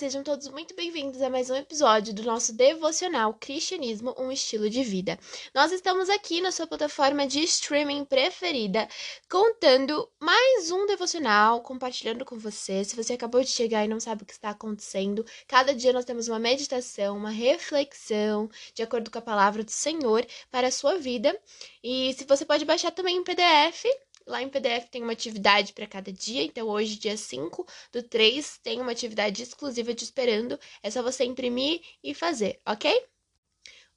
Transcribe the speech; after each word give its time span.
sejam 0.00 0.22
todos 0.22 0.48
muito 0.48 0.74
bem-vindos 0.74 1.20
a 1.20 1.28
mais 1.28 1.50
um 1.50 1.54
episódio 1.54 2.14
do 2.14 2.22
nosso 2.22 2.54
devocional 2.54 3.34
Cristianismo, 3.34 4.14
um 4.16 4.32
estilo 4.32 4.70
de 4.70 4.82
vida. 4.82 5.18
Nós 5.54 5.72
estamos 5.72 6.08
aqui 6.08 6.40
na 6.40 6.50
sua 6.50 6.66
plataforma 6.66 7.26
de 7.26 7.40
streaming 7.40 8.06
preferida, 8.06 8.88
contando 9.28 10.10
mais 10.18 10.70
um 10.70 10.86
devocional, 10.86 11.60
compartilhando 11.60 12.24
com 12.24 12.38
você. 12.38 12.82
Se 12.82 12.96
você 12.96 13.12
acabou 13.12 13.42
de 13.42 13.50
chegar 13.50 13.84
e 13.84 13.88
não 13.88 14.00
sabe 14.00 14.22
o 14.22 14.26
que 14.26 14.32
está 14.32 14.48
acontecendo, 14.48 15.22
cada 15.46 15.74
dia 15.74 15.92
nós 15.92 16.06
temos 16.06 16.28
uma 16.28 16.38
meditação, 16.38 17.14
uma 17.14 17.28
reflexão, 17.28 18.48
de 18.72 18.82
acordo 18.82 19.10
com 19.10 19.18
a 19.18 19.22
palavra 19.22 19.62
do 19.62 19.70
Senhor, 19.70 20.26
para 20.50 20.68
a 20.68 20.72
sua 20.72 20.96
vida. 20.96 21.38
E 21.84 22.14
se 22.14 22.24
você 22.24 22.46
pode 22.46 22.64
baixar 22.64 22.90
também 22.90 23.18
em 23.18 23.22
PDF, 23.22 23.84
Lá 24.30 24.40
em 24.40 24.48
PDF 24.48 24.88
tem 24.88 25.02
uma 25.02 25.10
atividade 25.10 25.72
para 25.72 25.88
cada 25.88 26.12
dia, 26.12 26.44
então 26.44 26.68
hoje, 26.68 26.96
dia 26.96 27.16
5 27.16 27.66
do 27.92 28.00
3, 28.00 28.58
tem 28.62 28.80
uma 28.80 28.92
atividade 28.92 29.42
exclusiva 29.42 29.92
te 29.92 30.04
esperando. 30.04 30.56
É 30.84 30.88
só 30.88 31.02
você 31.02 31.24
imprimir 31.24 31.82
e 32.00 32.14
fazer, 32.14 32.60
ok? 32.64 33.08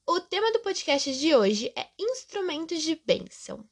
O 0.08 0.20
tema 0.20 0.52
do 0.52 0.60
podcast 0.62 1.14
de 1.14 1.36
hoje 1.36 1.72
é 1.78 1.88
instrumentos 2.00 2.82
de 2.82 2.96
bênção. 3.06 3.64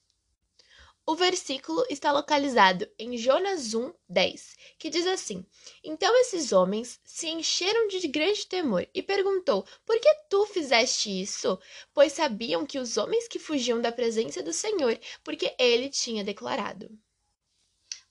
O 1.11 1.15
versículo 1.15 1.85
está 1.89 2.09
localizado 2.09 2.89
em 2.97 3.17
Jonas 3.17 3.73
1, 3.73 3.93
10, 4.07 4.55
que 4.79 4.89
diz 4.89 5.05
assim: 5.05 5.45
Então 5.83 6.15
esses 6.21 6.53
homens 6.53 7.01
se 7.03 7.27
encheram 7.27 7.89
de 7.89 8.07
grande 8.07 8.47
temor 8.47 8.87
e 8.95 9.03
perguntou: 9.03 9.65
Por 9.85 9.99
que 9.99 10.09
tu 10.29 10.45
fizeste 10.45 11.09
isso? 11.09 11.59
Pois 11.93 12.13
sabiam 12.13 12.65
que 12.65 12.79
os 12.79 12.95
homens 12.95 13.27
que 13.27 13.39
fugiam 13.39 13.81
da 13.81 13.91
presença 13.91 14.41
do 14.41 14.53
Senhor, 14.53 14.97
porque 15.21 15.53
ele 15.59 15.89
tinha 15.89 16.23
declarado. 16.23 16.89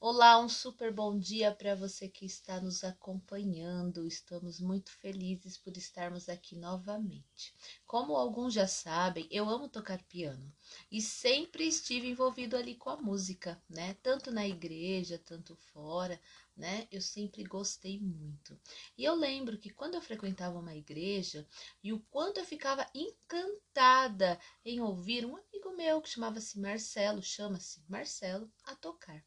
Olá, 0.02 0.40
um 0.40 0.48
super 0.48 0.90
bom 0.90 1.18
dia 1.18 1.54
para 1.54 1.74
você 1.74 2.08
que 2.08 2.24
está 2.24 2.58
nos 2.58 2.82
acompanhando. 2.82 4.06
Estamos 4.06 4.58
muito 4.58 4.90
felizes 4.92 5.58
por 5.58 5.76
estarmos 5.76 6.26
aqui 6.26 6.56
novamente. 6.56 7.54
Como 7.86 8.16
alguns 8.16 8.54
já 8.54 8.66
sabem, 8.66 9.28
eu 9.30 9.46
amo 9.46 9.68
tocar 9.68 10.02
piano 10.04 10.50
e 10.90 11.02
sempre 11.02 11.68
estive 11.68 12.08
envolvido 12.08 12.56
ali 12.56 12.76
com 12.76 12.88
a 12.88 12.96
música, 12.96 13.62
né? 13.68 13.92
Tanto 14.02 14.30
na 14.30 14.48
igreja, 14.48 15.18
tanto 15.18 15.54
fora, 15.54 16.18
né? 16.56 16.88
Eu 16.90 17.02
sempre 17.02 17.44
gostei 17.44 18.00
muito. 18.00 18.58
E 18.96 19.04
eu 19.04 19.14
lembro 19.14 19.58
que 19.58 19.68
quando 19.68 19.96
eu 19.96 20.00
frequentava 20.00 20.58
uma 20.58 20.74
igreja 20.74 21.46
e 21.84 21.92
o 21.92 22.00
quanto 22.10 22.40
eu 22.40 22.46
ficava 22.46 22.86
encantada 22.94 24.40
em 24.64 24.80
ouvir 24.80 25.26
um 25.26 25.36
amigo 25.36 25.76
meu 25.76 26.00
que 26.00 26.08
chamava-se 26.08 26.58
Marcelo, 26.58 27.22
chama-se 27.22 27.84
Marcelo, 27.86 28.50
a 28.64 28.74
tocar. 28.74 29.22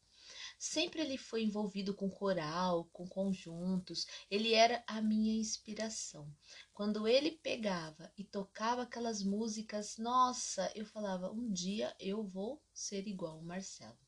Sempre 0.66 1.02
ele 1.02 1.18
foi 1.18 1.42
envolvido 1.42 1.92
com 1.92 2.08
coral, 2.08 2.88
com 2.90 3.06
conjuntos, 3.06 4.06
ele 4.30 4.54
era 4.54 4.82
a 4.86 5.02
minha 5.02 5.38
inspiração. 5.38 6.34
Quando 6.72 7.06
ele 7.06 7.32
pegava 7.32 8.10
e 8.16 8.24
tocava 8.24 8.80
aquelas 8.80 9.22
músicas, 9.22 9.98
nossa, 9.98 10.72
eu 10.74 10.86
falava: 10.86 11.30
um 11.30 11.52
dia 11.52 11.94
eu 12.00 12.24
vou 12.24 12.62
ser 12.72 13.06
igual 13.06 13.38
o 13.38 13.44
Marcelo. 13.44 13.98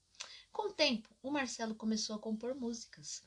Com 0.50 0.70
o 0.70 0.72
tempo, 0.72 1.14
o 1.22 1.30
Marcelo 1.30 1.74
começou 1.74 2.16
a 2.16 2.18
compor 2.18 2.54
músicas 2.54 3.22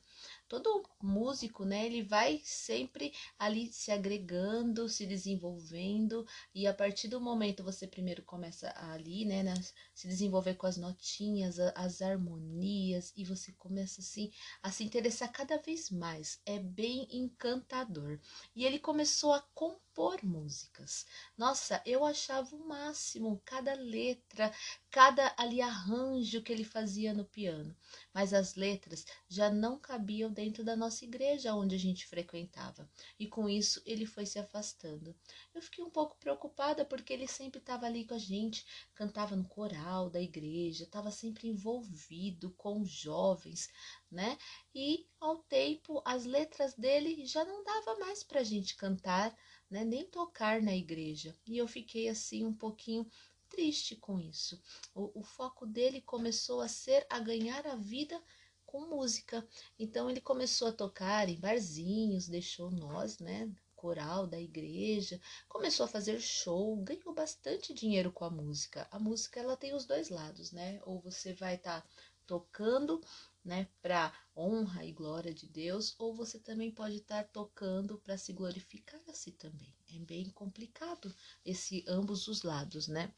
todo 0.48 0.82
músico, 1.02 1.64
né, 1.64 1.86
ele 1.86 2.02
vai 2.02 2.40
sempre 2.44 3.12
ali 3.38 3.72
se 3.72 3.90
agregando, 3.90 4.88
se 4.88 5.06
desenvolvendo, 5.06 6.26
e 6.54 6.66
a 6.66 6.74
partir 6.74 7.08
do 7.08 7.20
momento 7.20 7.62
você 7.64 7.86
primeiro 7.86 8.22
começa 8.22 8.72
ali, 8.76 9.24
né, 9.24 9.42
nas, 9.42 9.72
se 9.94 10.08
desenvolver 10.08 10.54
com 10.54 10.66
as 10.66 10.76
notinhas, 10.76 11.58
a, 11.58 11.72
as 11.76 12.02
harmonias, 12.02 13.12
e 13.16 13.24
você 13.24 13.52
começa 13.52 14.00
assim 14.00 14.30
a 14.62 14.70
se 14.70 14.84
interessar 14.84 15.30
cada 15.30 15.56
vez 15.58 15.90
mais. 15.90 16.40
É 16.44 16.58
bem 16.58 17.06
encantador. 17.10 18.18
E 18.54 18.64
ele 18.64 18.78
começou 18.78 19.32
a 19.32 19.40
compor 19.54 20.24
músicas. 20.24 21.06
Nossa, 21.36 21.82
eu 21.84 22.04
achava 22.04 22.54
o 22.54 22.66
máximo 22.66 23.40
cada 23.44 23.74
letra, 23.74 24.52
cada 24.90 25.34
ali 25.36 25.60
arranjo 25.60 26.42
que 26.42 26.52
ele 26.52 26.64
fazia 26.64 27.12
no 27.14 27.24
piano. 27.24 27.76
Mas 28.12 28.34
as 28.34 28.54
letras 28.54 29.04
já 29.28 29.50
não 29.50 29.78
cabiam 29.78 30.32
dentro 30.32 30.64
da 30.64 30.74
nossa 30.74 31.04
igreja 31.04 31.54
onde 31.54 31.74
a 31.74 31.78
gente 31.78 32.06
frequentava. 32.06 32.88
E 33.18 33.26
com 33.26 33.48
isso 33.48 33.80
ele 33.86 34.04
foi 34.06 34.26
se 34.26 34.38
afastando. 34.38 35.14
Eu 35.54 35.62
fiquei 35.62 35.84
um 35.84 35.90
pouco 35.90 36.16
preocupada 36.18 36.84
porque 36.84 37.12
ele 37.12 37.26
sempre 37.26 37.60
estava 37.60 37.86
ali 37.86 38.04
com 38.04 38.14
a 38.14 38.18
gente, 38.18 38.64
cantava 38.94 39.36
no 39.36 39.46
coral 39.46 40.10
da 40.10 40.20
igreja, 40.20 40.84
estava 40.84 41.10
sempre 41.10 41.48
envolvido 41.48 42.50
com 42.56 42.84
jovens, 42.84 43.68
né? 44.10 44.36
E 44.74 45.06
ao 45.20 45.38
tempo 45.44 46.02
as 46.04 46.24
letras 46.24 46.74
dele 46.74 47.24
já 47.24 47.44
não 47.44 47.62
dava 47.62 47.98
mais 47.98 48.22
para 48.24 48.40
a 48.40 48.44
gente 48.44 48.76
cantar, 48.76 49.36
né? 49.70 49.84
Nem 49.84 50.04
tocar 50.06 50.60
na 50.60 50.74
igreja. 50.74 51.34
E 51.46 51.56
eu 51.56 51.68
fiquei 51.68 52.08
assim 52.08 52.44
um 52.44 52.54
pouquinho 52.54 53.08
triste 53.50 53.96
com 53.96 54.18
isso. 54.18 54.58
O, 54.94 55.20
o 55.20 55.22
foco 55.22 55.66
dele 55.66 56.00
começou 56.00 56.60
a 56.62 56.68
ser 56.68 57.04
a 57.10 57.18
ganhar 57.18 57.66
a 57.66 57.76
vida 57.76 58.18
com 58.64 58.86
música. 58.86 59.46
Então 59.78 60.08
ele 60.08 60.20
começou 60.20 60.68
a 60.68 60.72
tocar 60.72 61.28
em 61.28 61.38
barzinhos, 61.38 62.28
deixou 62.28 62.70
nós, 62.70 63.18
né, 63.18 63.52
coral 63.74 64.26
da 64.26 64.40
igreja, 64.40 65.20
começou 65.48 65.84
a 65.84 65.88
fazer 65.88 66.20
show, 66.20 66.76
ganhou 66.76 67.12
bastante 67.12 67.74
dinheiro 67.74 68.12
com 68.12 68.24
a 68.24 68.30
música. 68.30 68.86
A 68.90 68.98
música 68.98 69.40
ela 69.40 69.56
tem 69.56 69.74
os 69.74 69.86
dois 69.86 70.08
lados, 70.08 70.52
né? 70.52 70.80
Ou 70.84 71.00
você 71.00 71.32
vai 71.32 71.56
estar 71.56 71.80
tá 71.80 71.88
tocando, 72.26 73.00
né, 73.44 73.66
para 73.82 74.12
honra 74.36 74.84
e 74.84 74.92
glória 74.92 75.34
de 75.34 75.48
Deus, 75.48 75.96
ou 75.98 76.14
você 76.14 76.38
também 76.38 76.70
pode 76.70 76.96
estar 76.96 77.24
tá 77.24 77.28
tocando 77.32 77.98
para 77.98 78.16
se 78.16 78.32
glorificar 78.32 79.00
a 79.08 79.12
si 79.12 79.32
também. 79.32 79.74
É 79.92 79.98
bem 79.98 80.30
complicado 80.30 81.12
esse 81.44 81.84
ambos 81.88 82.28
os 82.28 82.42
lados, 82.42 82.86
né? 82.86 83.12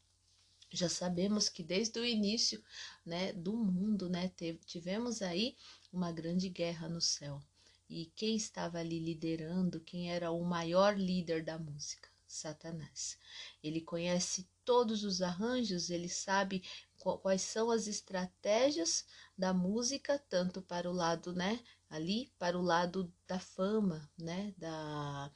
Já 0.73 0.89
sabemos 0.89 1.47
que 1.47 1.63
desde 1.63 1.99
o 1.99 2.05
início 2.05 2.63
né, 3.05 3.31
do 3.31 3.55
mundo 3.55 4.09
né, 4.09 4.31
tivemos 4.65 5.21
aí 5.21 5.55
uma 5.91 6.11
grande 6.11 6.49
guerra 6.49 6.89
no 6.89 6.99
céu. 6.99 7.41
E 7.89 8.11
quem 8.15 8.35
estava 8.35 8.79
ali 8.79 8.99
liderando, 8.99 9.79
quem 9.79 10.11
era 10.11 10.31
o 10.31 10.43
maior 10.43 10.97
líder 10.97 11.43
da 11.43 11.59
música? 11.59 12.09
Satanás. 12.33 13.19
Ele 13.63 13.79
conhece 13.79 14.49
todos 14.65 15.03
os 15.03 15.21
arranjos, 15.21 15.89
ele 15.89 16.09
sabe 16.09 16.63
quais 16.97 17.41
são 17.41 17.69
as 17.69 17.85
estratégias 17.85 19.05
da 19.37 19.53
música, 19.53 20.17
tanto 20.29 20.61
para 20.61 20.89
o 20.89 20.93
lado, 20.93 21.33
né, 21.33 21.59
ali, 21.89 22.31
para 22.39 22.57
o 22.57 22.61
lado 22.61 23.13
da 23.27 23.39
fama, 23.39 24.09
né, 24.17 24.53
da 24.57 25.31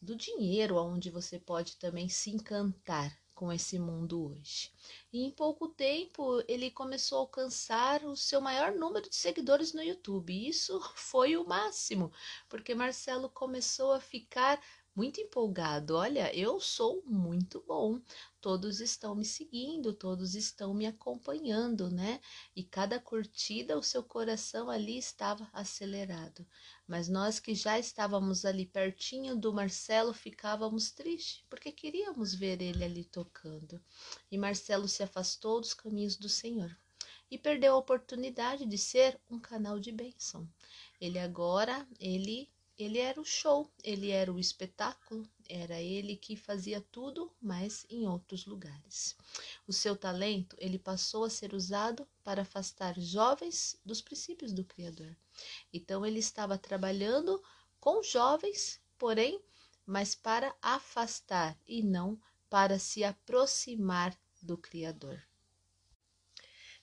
do 0.00 0.16
dinheiro, 0.16 0.76
onde 0.76 1.10
você 1.10 1.38
pode 1.38 1.76
também 1.76 2.08
se 2.08 2.28
encantar, 2.30 3.16
com 3.42 3.52
esse 3.52 3.76
mundo 3.76 4.30
hoje. 4.30 4.70
E 5.12 5.24
em 5.24 5.28
pouco 5.28 5.66
tempo 5.66 6.44
ele 6.46 6.70
começou 6.70 7.18
a 7.18 7.20
alcançar 7.22 8.04
o 8.04 8.14
seu 8.14 8.40
maior 8.40 8.70
número 8.70 9.10
de 9.10 9.16
seguidores 9.16 9.72
no 9.72 9.82
YouTube. 9.82 10.46
Isso 10.48 10.80
foi 10.94 11.36
o 11.36 11.44
máximo, 11.44 12.12
porque 12.48 12.72
Marcelo 12.72 13.28
começou 13.28 13.94
a 13.94 14.00
ficar 14.00 14.62
muito 14.94 15.20
empolgado. 15.20 15.96
Olha, 15.96 16.34
eu 16.36 16.60
sou 16.60 17.02
muito 17.06 17.62
bom. 17.66 18.00
Todos 18.40 18.80
estão 18.80 19.14
me 19.14 19.24
seguindo, 19.24 19.92
todos 19.92 20.34
estão 20.34 20.74
me 20.74 20.86
acompanhando, 20.86 21.90
né? 21.90 22.20
E 22.54 22.62
cada 22.62 23.00
curtida, 23.00 23.78
o 23.78 23.82
seu 23.82 24.02
coração 24.02 24.68
ali 24.68 24.98
estava 24.98 25.48
acelerado. 25.52 26.46
Mas 26.86 27.08
nós 27.08 27.38
que 27.40 27.54
já 27.54 27.78
estávamos 27.78 28.44
ali 28.44 28.66
pertinho 28.66 29.36
do 29.36 29.52
Marcelo 29.52 30.12
ficávamos 30.12 30.90
tristes, 30.90 31.44
porque 31.48 31.72
queríamos 31.72 32.34
ver 32.34 32.60
ele 32.60 32.84
ali 32.84 33.04
tocando. 33.04 33.82
E 34.30 34.36
Marcelo 34.36 34.88
se 34.88 35.02
afastou 35.02 35.60
dos 35.60 35.72
caminhos 35.72 36.16
do 36.16 36.28
Senhor 36.28 36.76
e 37.30 37.38
perdeu 37.38 37.72
a 37.74 37.78
oportunidade 37.78 38.66
de 38.66 38.76
ser 38.76 39.18
um 39.30 39.40
canal 39.40 39.80
de 39.80 39.90
bênção. 39.90 40.46
Ele 41.00 41.18
agora, 41.18 41.88
ele 41.98 42.50
ele 42.78 42.98
era 42.98 43.20
o 43.20 43.24
show, 43.24 43.70
ele 43.82 44.10
era 44.10 44.32
o 44.32 44.38
espetáculo, 44.38 45.28
era 45.48 45.80
ele 45.80 46.16
que 46.16 46.36
fazia 46.36 46.80
tudo, 46.80 47.32
mas 47.40 47.86
em 47.90 48.06
outros 48.06 48.46
lugares. 48.46 49.16
O 49.66 49.72
seu 49.72 49.96
talento, 49.96 50.56
ele 50.58 50.78
passou 50.78 51.24
a 51.24 51.30
ser 51.30 51.54
usado 51.54 52.08
para 52.24 52.42
afastar 52.42 52.98
jovens 52.98 53.78
dos 53.84 54.00
princípios 54.00 54.52
do 54.52 54.64
Criador. 54.64 55.16
Então 55.72 56.04
ele 56.04 56.18
estava 56.18 56.56
trabalhando 56.58 57.42
com 57.78 58.02
jovens, 58.02 58.80
porém, 58.98 59.42
mas 59.84 60.14
para 60.14 60.54
afastar 60.62 61.58
e 61.66 61.82
não 61.82 62.20
para 62.48 62.78
se 62.78 63.04
aproximar 63.04 64.16
do 64.40 64.56
Criador. 64.56 65.22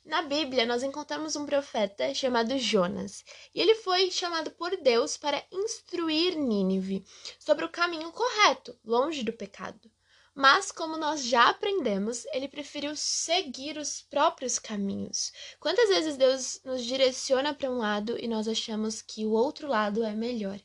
Na 0.06 0.22
Bíblia, 0.22 0.66
nós 0.66 0.82
encontramos 0.82 1.36
um 1.36 1.46
profeta 1.46 2.14
chamado 2.14 2.58
Jonas, 2.58 3.24
e 3.54 3.60
ele 3.62 3.76
foi 3.76 4.10
chamado 4.10 4.50
por 4.52 4.76
Deus 4.78 5.18
para 5.18 5.46
instruir 5.52 6.38
Nínive 6.38 7.06
sobre 7.38 7.66
o 7.66 7.70
caminho 7.70 8.12
correto, 8.12 8.80
longe 8.84 9.24
do 9.24 9.34
pecado. 9.34 9.92
Mas, 10.34 10.72
como 10.72 10.96
nós 10.96 11.26
já 11.26 11.50
aprendemos, 11.50 12.26
ele 12.28 12.48
preferiu 12.48 12.96
seguir 12.96 13.78
os 13.78 14.02
próprios 14.02 14.58
caminhos. 14.58 15.34
Quantas 15.60 15.90
vezes 15.90 16.16
Deus 16.16 16.62
nos 16.64 16.84
direciona 16.86 17.54
para 17.54 17.70
um 17.70 17.78
lado 17.78 18.18
e 18.18 18.28
nós 18.28 18.48
achamos 18.48 19.02
que 19.02 19.26
o 19.26 19.32
outro 19.32 19.68
lado 19.68 20.04
é 20.04 20.14
melhor? 20.14 20.60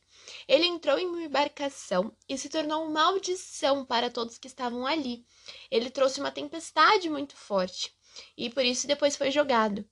Ele 0.46 0.64
entrou 0.64 0.98
em 0.98 1.06
uma 1.06 1.22
embarcação 1.22 2.16
e 2.28 2.38
se 2.38 2.48
tornou 2.48 2.84
uma 2.84 3.02
maldição 3.02 3.84
para 3.84 4.08
todos 4.08 4.38
que 4.38 4.46
estavam 4.46 4.86
ali. 4.86 5.26
Ele 5.70 5.90
trouxe 5.90 6.20
uma 6.20 6.30
tempestade 6.30 7.10
muito 7.10 7.36
forte 7.36 7.93
e 8.36 8.50
por 8.50 8.64
isso 8.64 8.86
depois 8.86 9.16
foi 9.16 9.30
jogado 9.30 9.84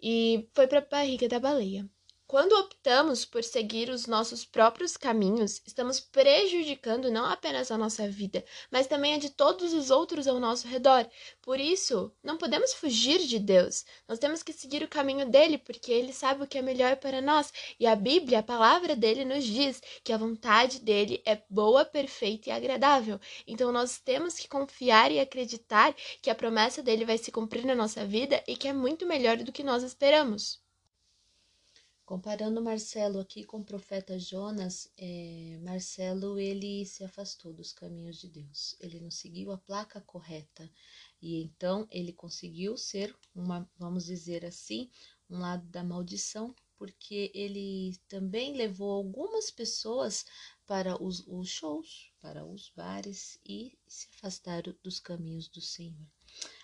e 0.00 0.48
foi 0.54 0.66
para 0.66 0.78
a 0.80 0.82
barriga 0.82 1.28
da 1.28 1.40
baleia. 1.40 1.88
Quando 2.28 2.52
optamos 2.58 3.24
por 3.24 3.42
seguir 3.42 3.88
os 3.88 4.06
nossos 4.06 4.44
próprios 4.44 4.98
caminhos, 4.98 5.62
estamos 5.66 5.98
prejudicando 5.98 7.10
não 7.10 7.24
apenas 7.24 7.70
a 7.70 7.78
nossa 7.78 8.06
vida, 8.06 8.44
mas 8.70 8.86
também 8.86 9.14
a 9.14 9.18
de 9.18 9.30
todos 9.30 9.72
os 9.72 9.90
outros 9.90 10.28
ao 10.28 10.38
nosso 10.38 10.68
redor. 10.68 11.08
Por 11.40 11.58
isso, 11.58 12.12
não 12.22 12.36
podemos 12.36 12.74
fugir 12.74 13.20
de 13.20 13.38
Deus. 13.38 13.86
Nós 14.06 14.18
temos 14.18 14.42
que 14.42 14.52
seguir 14.52 14.82
o 14.82 14.88
caminho 14.88 15.30
dele, 15.30 15.56
porque 15.56 15.90
ele 15.90 16.12
sabe 16.12 16.44
o 16.44 16.46
que 16.46 16.58
é 16.58 16.62
melhor 16.62 16.96
para 16.96 17.22
nós. 17.22 17.50
E 17.80 17.86
a 17.86 17.96
Bíblia, 17.96 18.40
a 18.40 18.42
palavra 18.42 18.94
dele, 18.94 19.24
nos 19.24 19.44
diz 19.44 19.80
que 20.04 20.12
a 20.12 20.18
vontade 20.18 20.80
dele 20.80 21.22
é 21.24 21.40
boa, 21.48 21.82
perfeita 21.82 22.50
e 22.50 22.52
agradável. 22.52 23.18
Então, 23.46 23.72
nós 23.72 23.98
temos 23.98 24.34
que 24.34 24.48
confiar 24.48 25.10
e 25.10 25.18
acreditar 25.18 25.96
que 26.20 26.28
a 26.28 26.34
promessa 26.34 26.82
dele 26.82 27.06
vai 27.06 27.16
se 27.16 27.32
cumprir 27.32 27.64
na 27.64 27.74
nossa 27.74 28.04
vida 28.04 28.44
e 28.46 28.54
que 28.54 28.68
é 28.68 28.72
muito 28.74 29.06
melhor 29.06 29.38
do 29.38 29.50
que 29.50 29.64
nós 29.64 29.82
esperamos. 29.82 30.67
Comparando 32.08 32.62
Marcelo 32.62 33.20
aqui 33.20 33.44
com 33.44 33.58
o 33.58 33.64
profeta 33.64 34.18
Jonas, 34.18 34.90
é, 34.96 35.58
Marcelo 35.60 36.38
ele 36.38 36.86
se 36.86 37.04
afastou 37.04 37.52
dos 37.52 37.70
caminhos 37.70 38.18
de 38.18 38.30
Deus. 38.30 38.74
Ele 38.80 38.98
não 38.98 39.10
seguiu 39.10 39.52
a 39.52 39.58
placa 39.58 40.00
correta 40.00 40.72
e 41.20 41.42
então 41.42 41.86
ele 41.90 42.14
conseguiu 42.14 42.78
ser 42.78 43.14
uma, 43.34 43.70
vamos 43.76 44.06
dizer 44.06 44.42
assim, 44.46 44.90
um 45.28 45.38
lado 45.38 45.66
da 45.66 45.84
maldição, 45.84 46.54
porque 46.78 47.30
ele 47.34 47.94
também 48.08 48.56
levou 48.56 48.90
algumas 48.90 49.50
pessoas 49.50 50.24
para 50.66 50.96
os, 51.02 51.26
os 51.26 51.50
shows, 51.50 52.10
para 52.22 52.42
os 52.42 52.72
bares 52.74 53.38
e 53.44 53.76
se 53.86 54.08
afastaram 54.14 54.74
dos 54.82 54.98
caminhos 54.98 55.46
do 55.46 55.60
Senhor. 55.60 56.08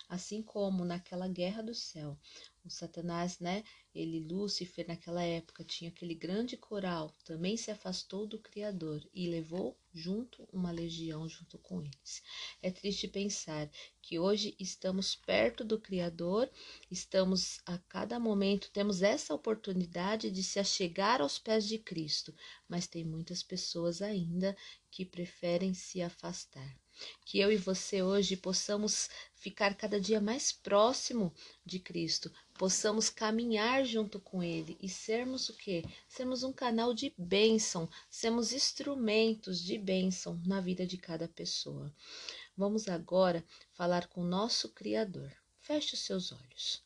Assim 0.07 0.41
como 0.41 0.85
naquela 0.85 1.27
guerra 1.27 1.63
do 1.63 1.73
céu, 1.73 2.17
o 2.63 2.69
Satanás, 2.69 3.39
né? 3.39 3.63
Ele, 3.93 4.19
Lúcifer, 4.19 4.87
naquela 4.87 5.23
época, 5.23 5.63
tinha 5.63 5.89
aquele 5.89 6.13
grande 6.13 6.57
coral, 6.57 7.15
também 7.23 7.55
se 7.57 7.71
afastou 7.71 8.27
do 8.27 8.37
Criador 8.39 9.07
e 9.13 9.27
levou 9.27 9.79
junto 9.91 10.47
uma 10.51 10.71
legião 10.71 11.27
junto 11.27 11.57
com 11.57 11.81
eles. 11.81 12.21
É 12.61 12.69
triste 12.69 13.07
pensar 13.07 13.69
que 14.01 14.19
hoje 14.19 14.55
estamos 14.59 15.15
perto 15.15 15.63
do 15.63 15.79
Criador, 15.79 16.51
estamos 16.91 17.61
a 17.65 17.77
cada 17.77 18.19
momento, 18.19 18.69
temos 18.71 19.01
essa 19.01 19.33
oportunidade 19.33 20.29
de 20.29 20.43
se 20.43 20.59
achegar 20.59 21.21
aos 21.21 21.39
pés 21.39 21.65
de 21.65 21.79
Cristo, 21.79 22.35
mas 22.67 22.85
tem 22.85 23.03
muitas 23.03 23.41
pessoas 23.41 24.01
ainda 24.01 24.55
que 24.91 25.05
preferem 25.05 25.73
se 25.73 26.01
afastar. 26.01 26.84
Que 27.25 27.39
eu 27.39 27.51
e 27.51 27.57
você 27.57 28.01
hoje 28.01 28.37
possamos 28.37 29.09
ficar 29.35 29.75
cada 29.75 29.99
dia 29.99 30.19
mais 30.21 30.51
próximo 30.51 31.33
de 31.65 31.79
Cristo, 31.79 32.31
possamos 32.53 33.09
caminhar 33.09 33.85
junto 33.85 34.19
com 34.19 34.41
Ele 34.41 34.77
e 34.81 34.89
sermos 34.89 35.49
o 35.49 35.57
quê? 35.57 35.83
Sermos 36.07 36.43
um 36.43 36.53
canal 36.53 36.93
de 36.93 37.13
bênção, 37.17 37.89
sermos 38.09 38.53
instrumentos 38.53 39.63
de 39.63 39.77
bênção 39.77 40.41
na 40.45 40.61
vida 40.61 40.85
de 40.85 40.97
cada 40.97 41.27
pessoa. 41.27 41.93
Vamos 42.57 42.87
agora 42.87 43.43
falar 43.73 44.07
com 44.07 44.21
o 44.21 44.27
nosso 44.27 44.69
Criador. 44.69 45.31
Feche 45.59 45.95
os 45.95 46.01
seus 46.01 46.31
olhos. 46.31 46.83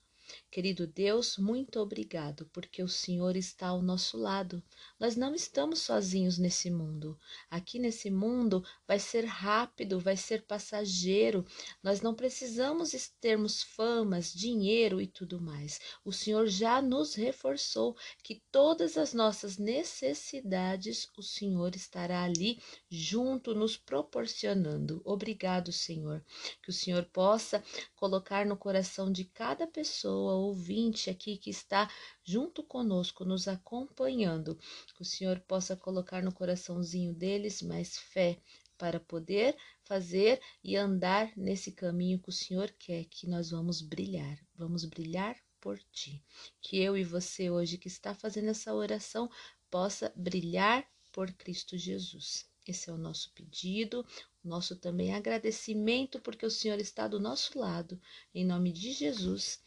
Querido 0.51 0.87
Deus, 0.87 1.37
muito 1.37 1.79
obrigado, 1.79 2.49
porque 2.51 2.81
o 2.81 2.87
Senhor 2.87 3.35
está 3.35 3.67
ao 3.67 3.81
nosso 3.81 4.17
lado. 4.17 4.63
Nós 4.99 5.15
não 5.15 5.33
estamos 5.35 5.79
sozinhos 5.79 6.37
nesse 6.37 6.69
mundo. 6.69 7.17
Aqui 7.49 7.79
nesse 7.79 8.09
mundo 8.09 8.63
vai 8.87 8.99
ser 8.99 9.25
rápido, 9.25 9.99
vai 9.99 10.17
ser 10.17 10.43
passageiro. 10.43 11.45
Nós 11.83 12.01
não 12.01 12.13
precisamos 12.13 12.91
termos 13.21 13.63
famas, 13.63 14.33
dinheiro 14.33 14.99
e 14.99 15.07
tudo 15.07 15.39
mais. 15.39 15.79
O 16.03 16.11
Senhor 16.11 16.47
já 16.47 16.81
nos 16.81 17.15
reforçou 17.15 17.95
que 18.23 18.41
todas 18.51 18.97
as 18.97 19.13
nossas 19.13 19.57
necessidades 19.57 21.07
o 21.17 21.21
Senhor 21.21 21.75
estará 21.75 22.23
ali 22.23 22.59
junto, 22.89 23.53
nos 23.53 23.77
proporcionando. 23.77 25.01
Obrigado, 25.05 25.71
Senhor. 25.71 26.23
Que 26.61 26.69
o 26.69 26.73
Senhor 26.73 27.05
possa 27.05 27.63
colocar 27.95 28.45
no 28.45 28.57
coração 28.57 29.11
de 29.11 29.25
cada 29.25 29.67
pessoa 29.67 30.18
ouvinte 30.21 31.09
aqui 31.09 31.37
que 31.37 31.49
está 31.49 31.89
junto 32.23 32.63
conosco, 32.63 33.25
nos 33.25 33.47
acompanhando, 33.47 34.57
que 34.95 35.01
o 35.01 35.05
Senhor 35.05 35.39
possa 35.41 35.75
colocar 35.75 36.23
no 36.23 36.33
coraçãozinho 36.33 37.13
deles 37.13 37.61
mais 37.61 37.97
fé 37.97 38.39
para 38.77 38.99
poder 38.99 39.57
fazer 39.83 40.41
e 40.63 40.75
andar 40.75 41.31
nesse 41.35 41.71
caminho 41.71 42.19
que 42.19 42.29
o 42.29 42.33
Senhor 42.33 42.73
quer 42.79 43.05
que 43.05 43.27
nós 43.27 43.51
vamos 43.51 43.81
brilhar. 43.81 44.39
Vamos 44.55 44.85
brilhar 44.85 45.35
por 45.59 45.77
ti. 45.91 46.23
Que 46.61 46.79
eu 46.79 46.97
e 46.97 47.03
você 47.03 47.49
hoje 47.49 47.77
que 47.77 47.87
está 47.87 48.15
fazendo 48.15 48.49
essa 48.49 48.73
oração 48.73 49.29
possa 49.69 50.11
brilhar 50.15 50.87
por 51.11 51.31
Cristo 51.33 51.77
Jesus. 51.77 52.47
Esse 52.65 52.89
é 52.89 52.93
o 52.93 52.97
nosso 52.97 53.31
pedido, 53.33 54.05
nosso 54.43 54.75
também 54.75 55.13
agradecimento, 55.13 56.19
porque 56.19 56.45
o 56.45 56.51
Senhor 56.51 56.79
está 56.79 57.07
do 57.07 57.19
nosso 57.19 57.57
lado. 57.57 57.99
Em 58.33 58.45
nome 58.45 58.71
de 58.71 58.91
Jesus. 58.91 59.59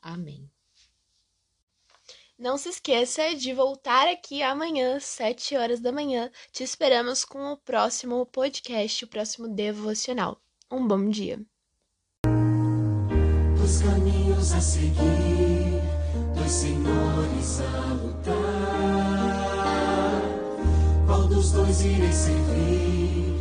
Amém. 0.00 0.50
Não 2.38 2.56
se 2.56 2.68
esqueça 2.68 3.34
de 3.34 3.52
voltar 3.52 4.06
aqui 4.06 4.44
amanhã, 4.44 4.96
às 4.96 5.04
7 5.04 5.56
horas 5.56 5.80
da 5.80 5.90
manhã. 5.90 6.30
Te 6.52 6.62
esperamos 6.62 7.24
com 7.24 7.52
o 7.52 7.56
próximo 7.56 8.24
podcast, 8.26 9.04
o 9.04 9.08
próximo 9.08 9.48
devocional. 9.48 10.40
Um 10.70 10.86
bom 10.86 11.10
dia. 11.10 11.40
Os 13.60 13.82
caminhos 13.82 14.52
a 14.52 14.60
seguir, 14.60 15.82
dois 16.36 16.52
senhores 16.52 17.60
a 17.60 17.92
lutar. 17.94 18.38
Qual 21.06 21.26
dos 21.26 21.50
dois 21.50 21.80
irei 21.80 22.12
servir? 22.12 23.34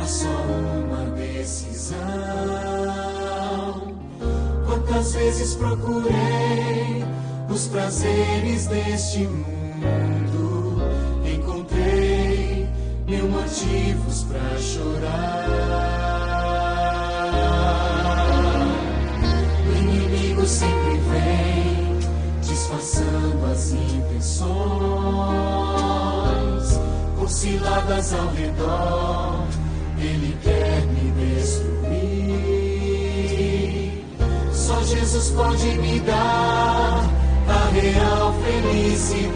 Há 0.00 0.06
só 0.06 0.26
uma 0.26 1.04
decisão. 1.10 1.98
Quantas 4.88 5.12
vezes 5.12 5.54
procurei 5.54 7.04
os 7.50 7.68
prazeres 7.68 8.66
deste 8.68 9.18
mundo, 9.18 10.82
encontrei 11.26 12.66
mil 13.06 13.28
motivos 13.28 14.24
para 14.24 14.58
chorar. 14.58 15.46
O 19.66 19.72
inimigo 19.76 20.46
sempre 20.46 20.96
vem 21.10 21.98
disfarçando 22.40 23.44
as 23.52 23.72
intenções, 23.72 24.48
por 27.18 27.28
ciladas 27.28 28.14
ao 28.14 28.28
redor, 28.28 29.46
ele 29.98 30.34
quer 30.42 30.57
Jesus 34.88 35.30
pode 35.32 35.66
me 35.78 36.00
dar 36.00 37.04
a 37.46 37.68
real 37.74 38.34
felicidade 38.42 39.28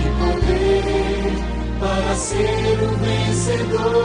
e 0.00 0.08
poder 0.18 1.34
para 1.78 2.14
ser 2.14 2.78
o 2.82 2.88
vencedor. 2.96 4.00